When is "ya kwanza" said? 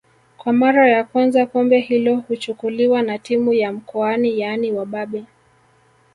0.89-1.45